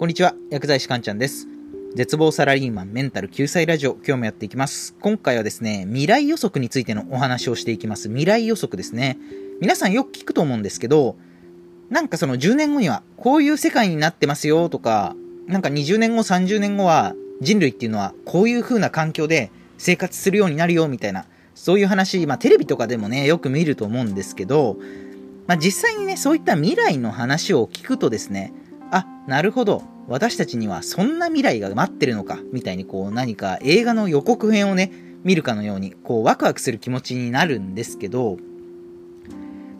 [0.00, 1.46] こんにちは、薬剤師かんちゃんです。
[1.94, 4.94] 絶望サラリーマンメンタル救済ラジオ、今日もやっていきます。
[4.98, 8.08] 今回はですね、未来予測についてのお話をしていきます。
[8.08, 9.18] 未来予測ですね。
[9.60, 11.16] 皆さんよく聞くと思うんですけど、
[11.90, 15.14] なんかその10年後にはこういう世界になってますよとか、
[15.46, 24.78] なんか20年後、30年後は人類っていうのはこういう風な環境で生活するようになるよみたいな、そういう話、まあテレビとかでもね、よく見ると思うんですけど、
[25.46, 28.54] まあ実際にね、そういった未来の話を聞くとですね、
[28.90, 29.82] あ、なるほど。
[30.08, 38.38] 私たちにはそんな未来が待ってるのか、みたいにこう何か映画の予告編をね、見るかのように、こうワクワクする気持ちになるんですけど、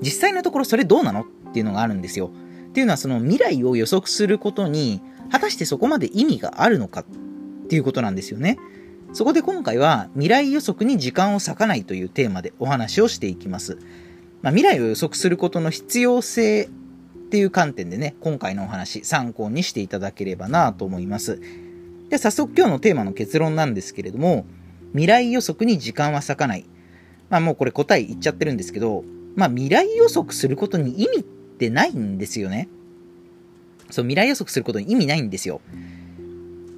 [0.01, 2.31] 実際のところそれどうなのっていうのがあるんですよ。
[2.69, 5.01] っていうのはその未来を予測することに、
[5.31, 7.05] 果たしてそこまで意味があるのかっ
[7.69, 8.59] ていうことなんですよね。
[9.13, 13.79] そこで今回は未来予測に時間を割かないというテーマでお話をしていきます。
[14.43, 16.69] まあ、未来を予測することの必要性
[17.31, 21.41] っていう観点でね、今回のお話参考にしていただければなと思います。
[22.09, 24.45] で、早速今日のテーマの結論なんですけれども、
[24.95, 26.65] 未来予測に時間は割かない。
[27.29, 29.05] まあもうこれ答え言っちゃってるんですけど、
[29.37, 32.69] まあ未来予測することに意味ってないんですよね。
[33.91, 35.61] そう、未来予測することに意味ないんですよ。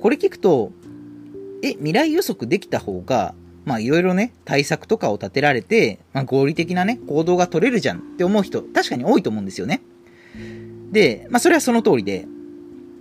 [0.00, 0.70] これ聞くと、
[1.62, 9.80] え、未来予測できた方が、まあいろいろね、対策とかを立てられて、まあ合理的なね、行動が取れるじゃんって思う人、確かに多いと思うんですよね。
[10.92, 12.26] で、まあそれはその通りで、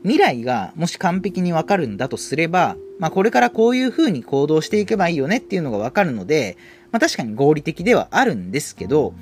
[0.04, 6.58] 未来がもし完璧にわかるんだとすれば、まあこれからこういう風に行動していけばいいよねっていうのがわかるので、
[6.92, 9.14] まあ確かに合理的ではあるんですけど、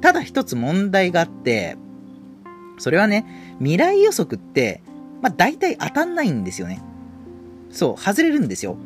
[0.00, 1.76] ただ一つ問題があって、
[2.78, 4.82] それはね、未来予測って、
[5.22, 6.82] まあ大体当たんないんですよね。
[7.70, 8.76] そう、外れるんですよ。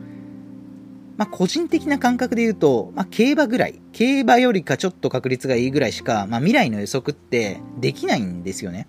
[1.18, 8.86] まあ個人的な感覚で言うと、まあ競馬ぐらい、競馬よりかちょっと確率がいいぐらいしか、まあ未来の予測ってできないんですよね。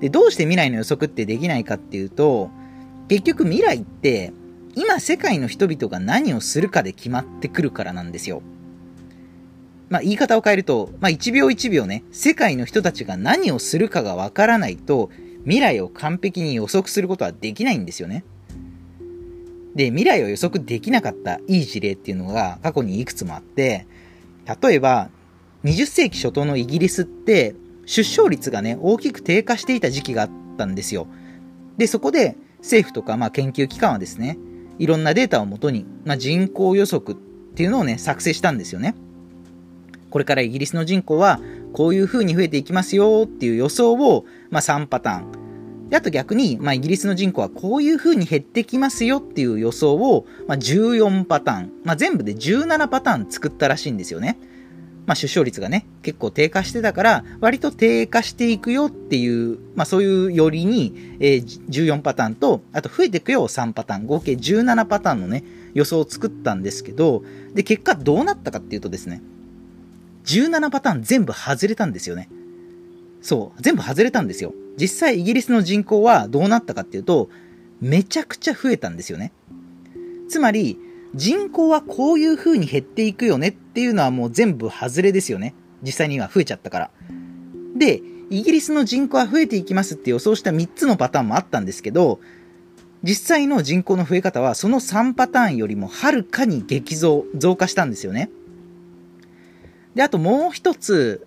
[0.00, 2.50] で、どうして未来の予測ってできないかっていうと、
[3.08, 4.32] 結局未来って、
[4.74, 8.42] 今世界の人々が何をするかで決まってくるからなんですよ。
[9.88, 15.10] まあ言い方を変えると、まあ1秒1秒ね、世界の人たちが何をするかがわからないと、
[15.44, 18.24] 未来を完璧に予測することはできないんですよね。
[19.74, 23.86] で、未来を予測できなかったいい事例っていうのが過去にいくつもあって、
[24.62, 25.10] 例えば、
[25.64, 27.54] 20世紀初頭のイギリスって、
[27.86, 31.06] 出生率がね、大きく低下していた時期があったんですよ。
[31.76, 34.38] で、そこで政府とか、まあ、研究機関はですね、
[34.78, 38.94] いろんなデータをもとに、まあ、人口予測っていうのをね、作成したんですよね。
[40.10, 41.40] これからイギリスの人口は、
[41.72, 45.88] こういう風に増えていきますよっていう予想を、まあ、3パターン。
[45.90, 51.72] で、あと逆に、まあ、イギリスの人口はこういう風に減ってきますよっていう予想を、まあ、14パターン。
[51.84, 54.38] まあ、全部で17パターン作ったらしいんですよね。
[55.06, 65.44] まあ、出生率がね、結構低下してたから、割と低下していくよっていう、まあ、そういうよりに、えー、14パターンと、あと増えていくよ3パターン、合計17パターンのね、
[65.74, 67.22] 予想を作ったんですけど、
[67.54, 69.22] で、結果どうなったかっていうとですね、
[70.24, 72.30] 17パターン全部外れたんですよね。
[73.20, 74.54] そう、全部外れたんですよ。
[74.78, 77.28] 実際イギリスの人口はどうなったかっていうと、
[77.80, 79.32] めちゃくちゃ増えたんですよね。
[80.28, 80.78] つまり、
[81.14, 85.54] 人口はこういう風に減っていくよねっていうのはもう全部外れですよね。
[85.82, 86.90] 実際には増えちゃったから。
[87.76, 92.20] で、イギリスの人口は増えていきますって予想した3つのパターンもあったんですけど、
[93.02, 98.30] 実際の人口の増え方はその3パターンよりもはるかに激増、増加したんですよね。
[99.94, 101.26] で、あともう一つ、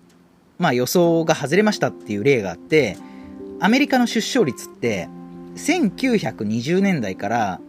[0.58, 2.98] まあ予想が外れましたっていう例があって、
[3.60, 5.08] アメリカの出生率って、
[5.54, 7.60] 1920年代から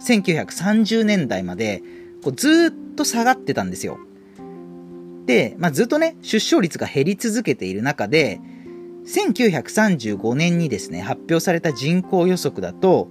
[0.00, 1.82] 1930年代まで、
[2.22, 3.98] こうずっと下がってたんですよ。
[5.26, 8.40] で、まあ、ずっとね、出生率が減り続けている中で、
[9.06, 13.08] 1935年にですね、発表された人口予測だと、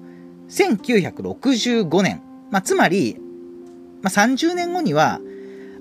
[0.50, 2.22] 1965年、
[2.52, 3.18] まあ、つまり、
[4.02, 5.20] まあ、30年後には、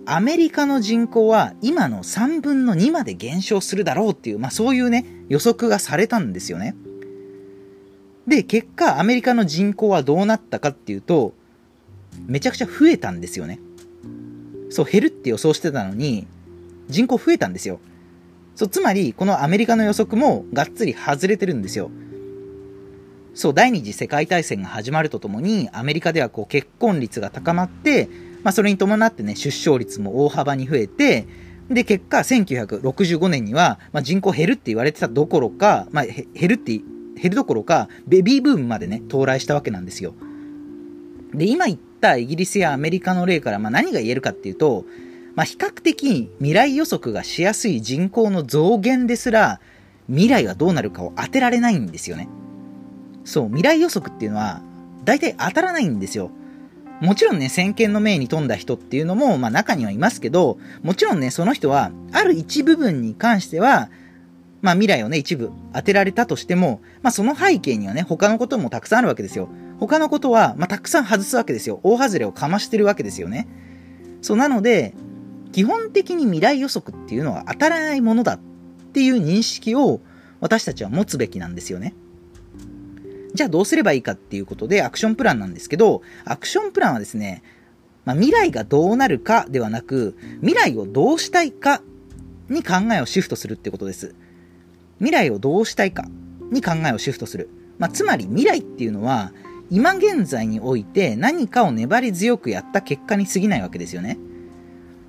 [0.04, 6.76] アメリカの人口は今の3分の2まで減少するだろうっていう、まあ、そういうね、予測がされたんですよね。
[8.26, 11.34] で、結果、アメリカの人口はどうなったかっていうと、
[12.26, 13.60] めちゃくちゃ増えたんですよね。
[14.70, 16.26] そう、減るって予想してたのに、
[16.88, 17.78] 人口増えたんですよ。
[18.56, 21.90] そう、つまり、このアメリカの予測もがっつり外れてるんですよ。
[23.34, 28.08] そう、第二次世界大戦が始まるとともに、アメリカではこう結婚率が高まって、
[28.42, 31.26] まあそれに伴ってね、出生率も大幅に増えて、
[31.68, 36.80] で、結果、1965年には、まあ、人口減るって言われてたどころか、まあ、減るって、
[37.20, 40.14] 減るどころか、ベビーブームまでね、到来したわけなんですよ。
[41.34, 44.84] で、今言ったイギリスやアメリカの例から、まあ、何が言えるかっていうと、
[45.34, 49.60] まあ、比較的未来予測がしやすい人口の増減ですら、
[50.08, 52.28] 未来はどうなるかを当てられないんですよね。
[53.24, 54.62] そう、未来予測っていうのは、
[55.04, 56.30] 大体当たらないんですよ。
[57.00, 63.90] もちろんね、先見の明に富んだ人っていうのも、まあ中にはいますけど、もちろんね、その人は、ある一部分に関しては、
[64.62, 69.48] まあ未来をね、一部当てられたとしても、まあその背景にはね、他のこともたくさんあるわけですよ。
[69.78, 71.80] 他のことは、まあたくさん外すわけですよ。
[71.82, 73.48] 大外れをかましてるわけですよね。
[74.22, 74.94] そう、なので、
[75.52, 78.38] 基本的に未来予測っていうのは当たらないものだっ
[78.92, 80.00] ていう認識を
[80.40, 81.94] 私たちは持つべきなんですよね。
[83.34, 87.42] じゃあどうすればいいかっていうことでアクションプランなんですけど、アクションプランはですね、
[88.04, 91.82] まあ、未来がどうなるかではなく、未来をどうしたいか
[92.48, 94.14] に考えをシフトするってことです。
[94.98, 96.06] 未来をどうしたいか
[96.50, 97.48] に考えをシフトする。
[97.78, 99.32] まあ、つまり未来っていうのは、
[99.70, 104.18] 今現在において何かを粘り強くやった結果に過ぎないわけですよね。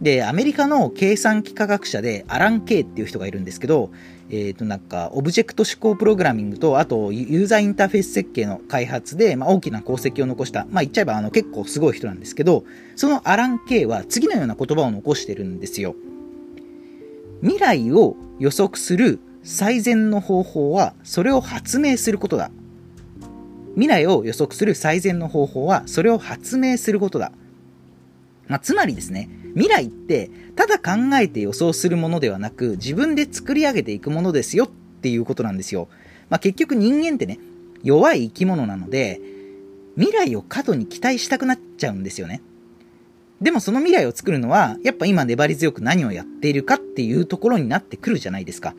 [0.01, 3.92] で、アメリカの計算機科学者でアラン・ケイっていう人がいるんですけど、
[4.30, 12.63] えっ、ー、となんか、オブジェクト思考プログラミングと、あと、ユーザーインターフェース設計の開発で、まあ、大きな功績を残した、まあ、言っちゃえば、あの、結構すごい人なんですけど、
[12.95, 15.95] そのアラン・ケイは次のような言葉を残してるんですよ。
[17.42, 22.52] 未来を予測する最善の方法は、それを発明することだ。
[23.76, 27.32] 未来を予測する最善の方法は、それを発明することだ。
[28.50, 35.88] まあ、つまりですね、未来ってただ考えて予想するものではなく自分で作り上げていくものですよっていうことなんですよ。
[36.30, 37.40] まあ、結局人間ってね、
[37.84, 39.22] 弱い生き物なので、
[39.96, 42.42] 未来を過度に期待したくなっちゃうんですよね。
[43.40, 48.76] でもその未来を作るのは、やっぱ今粘り強く何をやっているかっていうところになってくるじゃないですか。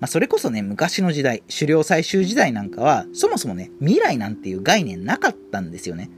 [0.00, 6.10] まあ、それこそね、昔の時代、狩猟採集時代なんかは、そもそもね、未来なんていう概念なかったんですよね。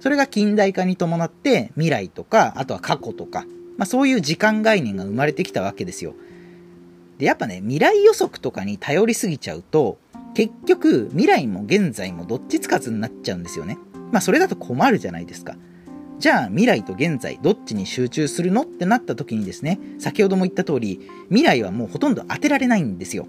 [0.00, 6.14] それが近代化に伴って未来とか、あとは過去とか、まあそういう時間概念が生まれてきたわけですよ。
[7.18, 9.98] で、やっぱね、未来予測とかに頼りすぎちゃうと、
[10.34, 13.78] 結局未来も現在もどっちつかずになっちゃうんですよね。
[14.12, 15.56] まあそれだと困るじゃないですか。
[16.18, 23.28] じゃあ未来と現在どっちに集中するのってなった時にですね、先ほども言った通り、未来はもうほとんど当てられないんですよ。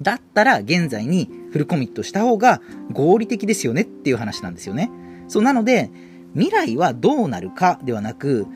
[0.00, 2.60] だったら現在にフルコミットした方が
[2.90, 4.90] 合理的ですよねっていう話なんですよね。
[5.28, 5.90] そう、なので、
[6.34, 8.46] 未来はどうなるかではなく、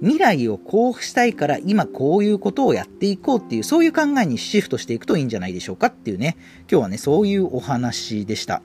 [0.00, 6.36] 未来をこうしたいから今こういうことをやっていこうっていう、そういう考えにシフトしていくといいんじゃないでしょうかっていうね、
[6.70, 8.62] 今日はね、そういうお話でした。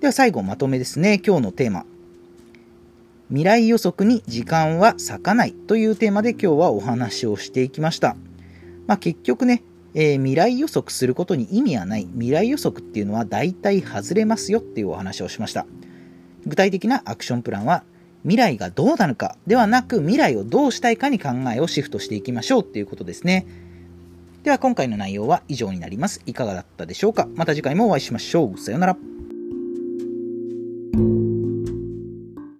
[0.00, 1.86] では最後まとめですね、今日のテーマ。
[3.32, 8.14] 未来予測に時間は割かないというテーマで今日はお話をしていきました。
[8.86, 9.62] まあ結局ね、
[9.94, 12.06] えー、未来予測することに意味はない。
[12.12, 15.64] 未来予測っていうのは大体外れますよっていうお話をしました。
[16.44, 17.84] 具体的なアクションプランは
[18.20, 23.46] 未来がどうなるかではなく未来をどうしたいかに考えをシフトしていきましょうっていうことですね。
[24.42, 26.20] では今回の内容は以上になります。
[26.26, 28.58] いかがだったでしょうかまた次回もお会いしましょう。
[28.60, 28.96] さようなら。